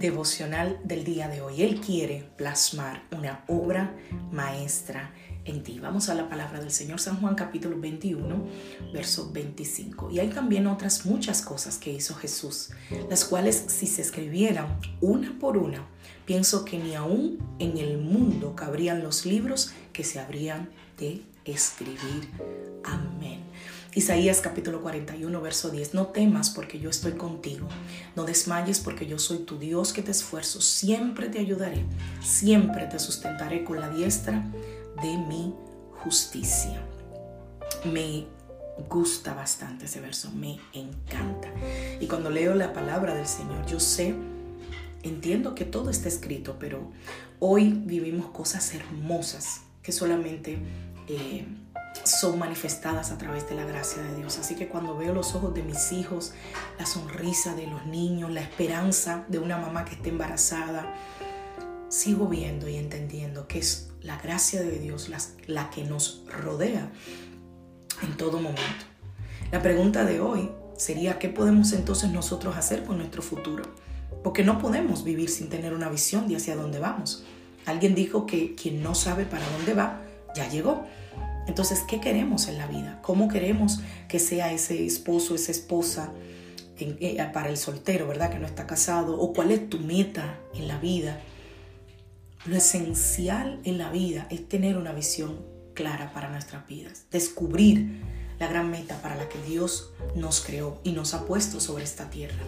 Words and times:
Devocional 0.00 0.80
del 0.82 1.04
día 1.04 1.28
de 1.28 1.42
hoy. 1.42 1.62
Él 1.62 1.80
quiere 1.80 2.28
plasmar 2.36 3.02
una 3.12 3.44
obra 3.46 3.94
maestra 4.32 5.12
en 5.44 5.62
ti. 5.62 5.78
Vamos 5.78 6.08
a 6.08 6.14
la 6.14 6.28
palabra 6.28 6.58
del 6.58 6.70
Señor 6.70 7.00
San 7.00 7.20
Juan 7.20 7.34
capítulo 7.34 7.78
21, 7.78 8.46
verso 8.92 9.30
25. 9.30 10.10
Y 10.10 10.18
hay 10.18 10.28
también 10.28 10.66
otras 10.66 11.04
muchas 11.04 11.42
cosas 11.42 11.78
que 11.78 11.92
hizo 11.92 12.14
Jesús, 12.14 12.70
las 13.08 13.24
cuales 13.24 13.64
si 13.68 13.86
se 13.86 14.02
escribieran 14.02 14.78
una 15.00 15.38
por 15.38 15.58
una, 15.58 15.86
pienso 16.24 16.64
que 16.64 16.78
ni 16.78 16.94
aún 16.94 17.38
en 17.58 17.76
el 17.76 17.98
mundo 17.98 18.56
cabrían 18.56 19.02
los 19.02 19.26
libros 19.26 19.72
que 19.92 20.04
se 20.04 20.18
habrían 20.18 20.70
de 20.98 21.22
escribir. 21.44 22.28
Amén. 22.84 23.49
Isaías 23.92 24.40
capítulo 24.40 24.82
41, 24.82 25.40
verso 25.40 25.70
10. 25.70 25.94
No 25.94 26.06
temas 26.08 26.50
porque 26.50 26.78
yo 26.78 26.90
estoy 26.90 27.12
contigo. 27.12 27.66
No 28.14 28.24
desmayes 28.24 28.78
porque 28.78 29.06
yo 29.06 29.18
soy 29.18 29.38
tu 29.38 29.58
Dios 29.58 29.92
que 29.92 30.02
te 30.02 30.12
esfuerzo. 30.12 30.60
Siempre 30.60 31.28
te 31.28 31.40
ayudaré. 31.40 31.84
Siempre 32.22 32.86
te 32.86 33.00
sustentaré 33.00 33.64
con 33.64 33.80
la 33.80 33.88
diestra 33.88 34.44
de 35.02 35.18
mi 35.18 35.54
justicia. 36.04 36.80
Me 37.84 38.26
gusta 38.88 39.34
bastante 39.34 39.86
ese 39.86 40.00
verso. 40.00 40.30
Me 40.30 40.60
encanta. 40.72 41.48
Y 41.98 42.06
cuando 42.06 42.30
leo 42.30 42.54
la 42.54 42.72
palabra 42.72 43.16
del 43.16 43.26
Señor, 43.26 43.66
yo 43.66 43.80
sé, 43.80 44.14
entiendo 45.02 45.56
que 45.56 45.64
todo 45.64 45.90
está 45.90 46.06
escrito, 46.06 46.58
pero 46.60 46.92
hoy 47.40 47.72
vivimos 47.72 48.30
cosas 48.30 48.72
hermosas 48.72 49.62
que 49.82 49.90
solamente... 49.90 50.58
Eh, 51.08 51.44
son 52.10 52.38
manifestadas 52.38 53.10
a 53.10 53.18
través 53.18 53.48
de 53.48 53.54
la 53.54 53.64
gracia 53.64 54.02
de 54.02 54.16
Dios. 54.16 54.38
Así 54.38 54.54
que 54.56 54.68
cuando 54.68 54.96
veo 54.96 55.14
los 55.14 55.34
ojos 55.34 55.54
de 55.54 55.62
mis 55.62 55.92
hijos, 55.92 56.32
la 56.78 56.86
sonrisa 56.86 57.54
de 57.54 57.66
los 57.66 57.86
niños, 57.86 58.30
la 58.30 58.40
esperanza 58.40 59.24
de 59.28 59.38
una 59.38 59.56
mamá 59.56 59.84
que 59.84 59.94
esté 59.94 60.10
embarazada, 60.10 60.94
sigo 61.88 62.28
viendo 62.28 62.68
y 62.68 62.76
entendiendo 62.76 63.46
que 63.48 63.58
es 63.58 63.90
la 64.02 64.16
gracia 64.18 64.62
de 64.62 64.78
Dios 64.78 65.10
la, 65.46 65.70
que 65.70 65.84
nos 65.84 66.22
rodea 66.42 66.90
en 68.02 68.16
todo 68.16 68.38
momento. 68.38 68.84
La 69.50 69.60
pregunta 69.60 70.04
de 70.04 70.20
hoy 70.20 70.50
sería, 70.76 71.18
¿qué 71.18 71.28
podemos 71.28 71.72
entonces 71.72 72.10
nosotros 72.10 72.56
hacer 72.56 72.84
con 72.84 72.98
nuestro 72.98 73.22
futuro? 73.22 73.64
Porque 74.22 74.44
no 74.44 74.58
podemos 74.58 75.04
vivir 75.04 75.28
sin 75.28 75.48
tener 75.48 75.74
una 75.74 75.88
visión 75.88 76.28
de 76.28 76.36
hacia 76.36 76.56
dónde 76.56 76.78
vamos. 76.78 77.24
Alguien 77.66 77.94
dijo 77.94 78.26
que 78.26 78.54
quien 78.54 78.82
no 78.82 78.94
sabe 78.94 79.24
para 79.24 79.46
dónde 79.50 79.74
va, 79.74 80.00
ya 80.34 80.48
llegó. 80.48 80.86
Entonces, 81.50 81.80
¿qué 81.80 82.00
queremos 82.00 82.46
en 82.46 82.58
la 82.58 82.68
vida? 82.68 83.00
¿Cómo 83.02 83.26
queremos 83.26 83.80
que 84.06 84.20
sea 84.20 84.52
ese 84.52 84.86
esposo, 84.86 85.34
esa 85.34 85.50
esposa 85.50 86.12
eh, 86.78 87.28
para 87.32 87.48
el 87.48 87.56
soltero, 87.56 88.06
¿verdad? 88.06 88.30
Que 88.30 88.38
no 88.38 88.46
está 88.46 88.68
casado. 88.68 89.20
¿O 89.20 89.32
cuál 89.32 89.50
es 89.50 89.68
tu 89.68 89.80
meta 89.80 90.38
en 90.54 90.68
la 90.68 90.78
vida? 90.78 91.18
Lo 92.46 92.54
esencial 92.54 93.58
en 93.64 93.78
la 93.78 93.90
vida 93.90 94.28
es 94.30 94.48
tener 94.48 94.76
una 94.76 94.92
visión 94.92 95.44
clara 95.74 96.12
para 96.12 96.30
nuestras 96.30 96.68
vidas. 96.68 97.06
Descubrir 97.10 98.00
la 98.38 98.46
gran 98.46 98.70
meta 98.70 99.02
para 99.02 99.16
la 99.16 99.28
que 99.28 99.42
Dios 99.42 99.90
nos 100.14 100.42
creó 100.42 100.80
y 100.84 100.92
nos 100.92 101.14
ha 101.14 101.26
puesto 101.26 101.58
sobre 101.58 101.82
esta 101.82 102.10
tierra. 102.10 102.44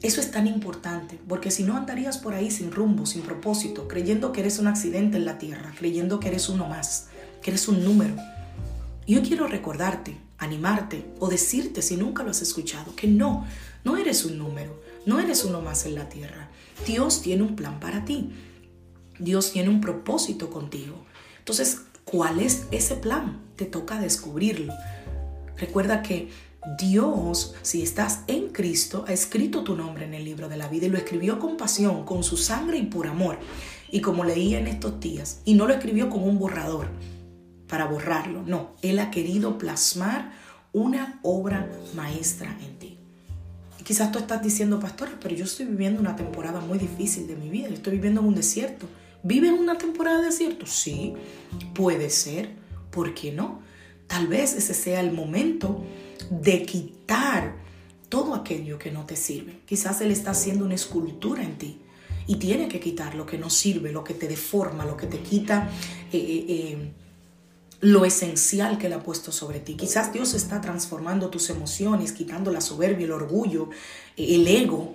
Eso 0.00 0.22
es 0.22 0.30
tan 0.30 0.46
importante, 0.46 1.20
porque 1.28 1.50
si 1.50 1.64
no 1.64 1.76
andarías 1.76 2.16
por 2.16 2.32
ahí 2.32 2.50
sin 2.50 2.72
rumbo, 2.72 3.04
sin 3.04 3.20
propósito, 3.20 3.88
creyendo 3.88 4.32
que 4.32 4.40
eres 4.40 4.58
un 4.58 4.68
accidente 4.68 5.18
en 5.18 5.26
la 5.26 5.36
tierra, 5.36 5.74
creyendo 5.76 6.18
que 6.18 6.28
eres 6.28 6.48
uno 6.48 6.66
más 6.66 7.10
que 7.42 7.50
eres 7.50 7.68
un 7.68 7.84
número. 7.84 8.14
Yo 9.06 9.22
quiero 9.22 9.46
recordarte, 9.46 10.16
animarte 10.38 11.04
o 11.18 11.28
decirte 11.28 11.82
si 11.82 11.96
nunca 11.96 12.22
lo 12.22 12.30
has 12.30 12.42
escuchado, 12.42 12.94
que 12.94 13.08
no, 13.08 13.46
no 13.84 13.96
eres 13.96 14.24
un 14.24 14.38
número, 14.38 14.80
no 15.06 15.20
eres 15.20 15.44
uno 15.44 15.60
más 15.60 15.84
en 15.86 15.96
la 15.96 16.08
tierra. 16.08 16.48
Dios 16.86 17.22
tiene 17.22 17.42
un 17.42 17.56
plan 17.56 17.80
para 17.80 18.04
ti. 18.04 18.30
Dios 19.18 19.52
tiene 19.52 19.68
un 19.68 19.80
propósito 19.80 20.50
contigo. 20.50 21.04
Entonces, 21.38 21.82
¿cuál 22.04 22.40
es 22.40 22.66
ese 22.70 22.94
plan? 22.94 23.40
Te 23.56 23.66
toca 23.66 24.00
descubrirlo. 24.00 24.72
Recuerda 25.56 26.02
que 26.02 26.30
Dios, 26.78 27.54
si 27.62 27.82
estás 27.82 28.20
en 28.28 28.48
Cristo, 28.50 29.04
ha 29.08 29.12
escrito 29.12 29.64
tu 29.64 29.76
nombre 29.76 30.04
en 30.04 30.14
el 30.14 30.24
libro 30.24 30.48
de 30.48 30.56
la 30.56 30.68
vida 30.68 30.86
y 30.86 30.90
lo 30.90 30.98
escribió 30.98 31.38
con 31.38 31.56
pasión, 31.56 32.04
con 32.04 32.22
su 32.22 32.36
sangre 32.36 32.78
y 32.78 32.86
por 32.86 33.06
amor. 33.06 33.38
Y 33.90 34.00
como 34.00 34.24
leía 34.24 34.58
en 34.58 34.68
estos 34.68 35.00
días, 35.00 35.40
y 35.44 35.54
no 35.54 35.66
lo 35.66 35.74
escribió 35.74 36.08
con 36.08 36.22
un 36.22 36.38
borrador, 36.38 36.88
para 37.72 37.86
borrarlo. 37.86 38.42
No, 38.44 38.72
Él 38.82 38.98
ha 38.98 39.10
querido 39.10 39.56
plasmar 39.56 40.30
una 40.74 41.18
obra 41.22 41.70
maestra 41.96 42.54
en 42.62 42.78
ti. 42.78 42.98
Quizás 43.82 44.12
tú 44.12 44.18
estás 44.18 44.42
diciendo, 44.42 44.78
pastor, 44.78 45.08
pero 45.18 45.34
yo 45.34 45.46
estoy 45.46 45.64
viviendo 45.64 45.98
una 45.98 46.14
temporada 46.14 46.60
muy 46.60 46.76
difícil 46.76 47.26
de 47.26 47.34
mi 47.34 47.48
vida. 47.48 47.68
Estoy 47.68 47.94
viviendo 47.94 48.20
en 48.20 48.26
un 48.26 48.34
desierto. 48.34 48.86
¿Vives 49.22 49.52
una 49.52 49.78
temporada 49.78 50.18
de 50.18 50.26
desierto? 50.26 50.66
Sí, 50.66 51.14
puede 51.72 52.10
ser. 52.10 52.50
¿Por 52.90 53.14
qué 53.14 53.32
no? 53.32 53.62
Tal 54.06 54.26
vez 54.26 54.52
ese 54.52 54.74
sea 54.74 55.00
el 55.00 55.12
momento 55.12 55.82
de 56.28 56.66
quitar 56.66 57.56
todo 58.10 58.34
aquello 58.34 58.78
que 58.78 58.90
no 58.90 59.06
te 59.06 59.16
sirve. 59.16 59.60
Quizás 59.64 60.02
Él 60.02 60.10
está 60.10 60.32
haciendo 60.32 60.66
una 60.66 60.74
escultura 60.74 61.42
en 61.42 61.56
ti 61.56 61.80
y 62.26 62.36
tiene 62.36 62.68
que 62.68 62.80
quitar 62.80 63.14
lo 63.14 63.24
que 63.24 63.38
no 63.38 63.48
sirve, 63.48 63.92
lo 63.92 64.04
que 64.04 64.12
te 64.12 64.28
deforma, 64.28 64.84
lo 64.84 64.94
que 64.94 65.06
te 65.06 65.20
quita 65.20 65.70
eh, 66.12 66.18
eh, 66.18 66.44
eh, 66.48 66.92
lo 67.82 68.04
esencial 68.04 68.78
que 68.78 68.86
Él 68.86 68.92
ha 68.92 69.02
puesto 69.02 69.32
sobre 69.32 69.58
ti. 69.58 69.74
Quizás 69.74 70.12
Dios 70.12 70.34
está 70.34 70.60
transformando 70.60 71.30
tus 71.30 71.50
emociones, 71.50 72.12
quitando 72.12 72.52
la 72.52 72.60
soberbia, 72.60 73.06
el 73.06 73.12
orgullo, 73.12 73.70
eh, 74.16 74.36
el 74.36 74.46
ego. 74.46 74.94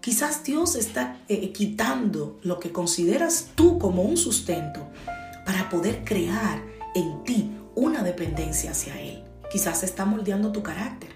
Quizás 0.00 0.42
Dios 0.42 0.74
está 0.74 1.20
eh, 1.28 1.52
quitando 1.52 2.40
lo 2.42 2.58
que 2.58 2.72
consideras 2.72 3.50
tú 3.54 3.78
como 3.78 4.02
un 4.02 4.16
sustento 4.16 4.88
para 5.44 5.68
poder 5.68 6.02
crear 6.04 6.62
en 6.94 7.22
ti 7.24 7.52
una 7.74 8.02
dependencia 8.02 8.70
hacia 8.70 8.98
Él. 9.02 9.22
Quizás 9.52 9.82
está 9.82 10.06
moldeando 10.06 10.50
tu 10.50 10.62
carácter. 10.62 11.10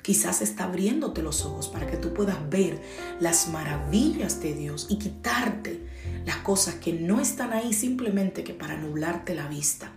Quizás 0.00 0.42
está 0.42 0.64
abriéndote 0.64 1.22
los 1.22 1.44
ojos 1.44 1.66
para 1.68 1.88
que 1.88 1.96
tú 1.96 2.14
puedas 2.14 2.38
ver 2.50 2.80
las 3.18 3.48
maravillas 3.48 4.40
de 4.40 4.54
Dios 4.54 4.86
y 4.88 4.98
quitarte 4.98 5.80
las 6.24 6.36
cosas 6.36 6.76
que 6.76 6.92
no 6.92 7.20
están 7.20 7.52
ahí 7.52 7.72
simplemente 7.72 8.44
que 8.44 8.54
para 8.54 8.76
nublarte 8.76 9.34
la 9.34 9.48
vista. 9.48 9.92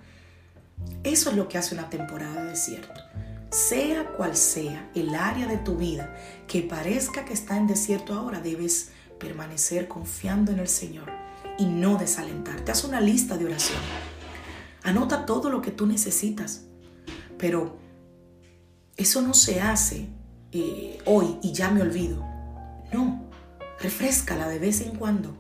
Eso 1.03 1.29
es 1.29 1.35
lo 1.35 1.47
que 1.47 1.57
hace 1.57 1.75
una 1.75 1.90
temporada 1.90 2.44
de 2.44 2.50
desierto. 2.51 3.00
Sea 3.51 4.08
cual 4.17 4.35
sea 4.35 4.90
el 4.96 5.16
área 5.16 5.47
de 5.47 5.58
tu 5.58 5.78
vida 5.78 6.16
que 6.47 6.61
parezca 6.61 7.26
que 7.26 7.34
está 7.34 7.58
en 7.58 7.67
desierto 7.67 8.14
ahora, 8.14 8.41
debes 8.41 8.90
permanecer 9.20 9.87
confiando 9.87 10.52
en 10.52 10.59
el 10.59 10.67
Señor 10.67 11.11
y 11.58 11.66
no 11.66 11.97
desalentarte. 11.97 12.72
Haz 12.72 12.84
una 12.84 12.99
lista 12.99 13.37
de 13.37 13.46
oración. 13.46 13.79
Anota 14.84 15.26
todo 15.26 15.49
lo 15.49 15.61
que 15.61 15.72
tú 15.72 15.85
necesitas. 15.85 16.64
Pero 17.38 17.78
eso 18.97 19.22
no 19.22 19.34
se 19.34 19.61
hace 19.61 20.08
eh, 20.52 20.99
hoy 21.05 21.38
y 21.41 21.53
ya 21.53 21.70
me 21.70 21.81
olvido. 21.81 22.23
No, 22.93 23.29
refrescala 23.79 24.47
de 24.47 24.59
vez 24.59 24.81
en 24.81 24.96
cuando. 24.96 25.35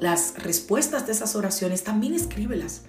Las 0.00 0.42
respuestas 0.42 1.06
de 1.06 1.12
esas 1.12 1.36
oraciones 1.36 1.84
también 1.84 2.14
escríbelas 2.14 2.82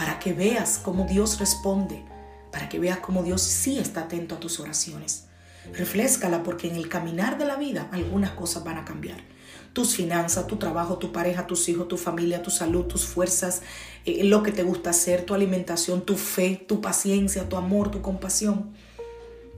para 0.00 0.18
que 0.18 0.32
veas 0.32 0.80
cómo 0.82 1.04
Dios 1.04 1.38
responde, 1.38 2.02
para 2.50 2.70
que 2.70 2.78
veas 2.78 3.00
cómo 3.00 3.22
Dios 3.22 3.42
sí 3.42 3.78
está 3.78 4.04
atento 4.04 4.34
a 4.34 4.40
tus 4.40 4.58
oraciones. 4.58 5.26
Refléscala 5.74 6.42
porque 6.42 6.68
en 6.68 6.76
el 6.76 6.88
caminar 6.88 7.36
de 7.36 7.44
la 7.44 7.56
vida 7.56 7.86
algunas 7.92 8.30
cosas 8.30 8.64
van 8.64 8.78
a 8.78 8.86
cambiar. 8.86 9.18
Tus 9.74 9.94
finanzas, 9.94 10.46
tu 10.46 10.56
trabajo, 10.56 10.96
tu 10.96 11.12
pareja, 11.12 11.46
tus 11.46 11.68
hijos, 11.68 11.86
tu 11.86 11.98
familia, 11.98 12.42
tu 12.42 12.50
salud, 12.50 12.86
tus 12.86 13.04
fuerzas, 13.04 13.60
eh, 14.06 14.24
lo 14.24 14.42
que 14.42 14.52
te 14.52 14.62
gusta 14.62 14.88
hacer, 14.88 15.26
tu 15.26 15.34
alimentación, 15.34 16.00
tu 16.00 16.16
fe, 16.16 16.64
tu 16.66 16.80
paciencia, 16.80 17.46
tu 17.50 17.58
amor, 17.58 17.90
tu 17.90 18.00
compasión. 18.00 18.72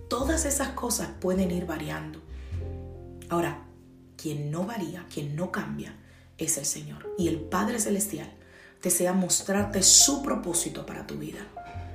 Todas 0.08 0.44
esas 0.44 0.70
cosas 0.70 1.10
pueden 1.20 1.52
ir 1.52 1.66
variando. 1.66 2.20
Ahora, 3.28 3.62
quien 4.16 4.50
no 4.50 4.66
varía, 4.66 5.06
quien 5.08 5.36
no 5.36 5.52
cambia, 5.52 5.94
es 6.36 6.58
el 6.58 6.66
Señor. 6.66 7.14
Y 7.16 7.28
el 7.28 7.38
Padre 7.38 7.78
Celestial 7.78 8.41
desea 8.82 9.12
mostrarte 9.12 9.82
su 9.82 10.22
propósito 10.22 10.84
para 10.84 11.06
tu 11.06 11.16
vida. 11.16 11.46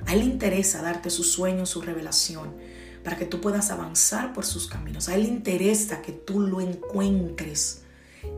A 0.06 0.14
Él 0.14 0.20
le 0.20 0.26
interesa 0.26 0.82
darte 0.82 1.10
sus 1.10 1.32
sueños, 1.32 1.70
su 1.70 1.82
revelación, 1.82 2.56
para 3.04 3.18
que 3.18 3.26
tú 3.26 3.42
puedas 3.42 3.72
avanzar 3.72 4.34
por 4.34 4.46
sus 4.46 4.68
caminos. 4.68 5.10
A 5.10 5.16
Él 5.16 5.24
le 5.24 5.30
interesa 5.30 6.02
que 6.02 6.14
tú 6.14 6.40
lo 6.40 6.62
encuentres. 6.62 7.84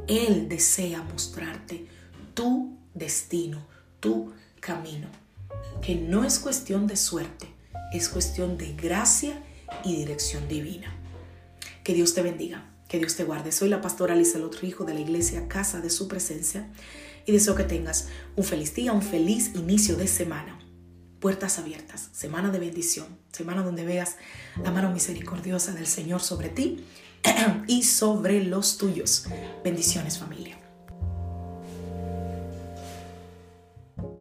Él 0.07 0.49
desea 0.49 1.03
mostrarte 1.03 1.87
tu 2.33 2.77
destino, 2.93 3.65
tu 3.99 4.33
camino. 4.59 5.07
Que 5.81 5.95
no 5.95 6.23
es 6.23 6.39
cuestión 6.39 6.87
de 6.87 6.95
suerte, 6.95 7.47
es 7.93 8.09
cuestión 8.09 8.57
de 8.57 8.73
gracia 8.73 9.43
y 9.83 9.95
dirección 9.95 10.47
divina. 10.47 10.93
Que 11.83 11.93
Dios 11.93 12.13
te 12.13 12.21
bendiga, 12.21 12.68
que 12.89 12.97
Dios 12.97 13.15
te 13.15 13.23
guarde. 13.23 13.53
Soy 13.53 13.69
la 13.69 13.79
pastora 13.79 14.15
Lizelot 14.15 14.59
Rijo 14.59 14.83
de 14.83 14.93
la 14.93 14.99
iglesia 14.99 15.47
Casa 15.47 15.79
de 15.79 15.89
Su 15.89 16.09
Presencia 16.09 16.69
y 17.25 17.31
deseo 17.31 17.55
que 17.55 17.63
tengas 17.63 18.09
un 18.35 18.43
feliz 18.43 18.75
día, 18.75 18.91
un 18.91 19.01
feliz 19.01 19.51
inicio 19.55 19.95
de 19.95 20.07
semana 20.07 20.59
puertas 21.19 21.59
abiertas, 21.59 22.09
semana 22.13 22.49
de 22.49 22.59
bendición, 22.59 23.07
semana 23.31 23.61
donde 23.61 23.83
veas 23.85 24.15
la 24.63 24.71
mano 24.71 24.91
misericordiosa 24.91 25.73
del 25.73 25.87
Señor 25.87 26.21
sobre 26.21 26.49
ti 26.49 26.85
y 27.67 27.83
sobre 27.83 28.43
los 28.43 28.77
tuyos. 28.77 29.25
Bendiciones 29.63 30.17
familia. 30.17 30.68